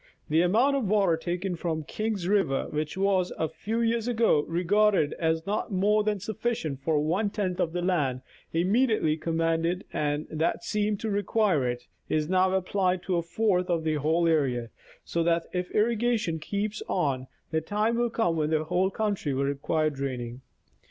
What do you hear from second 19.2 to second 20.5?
will require draining.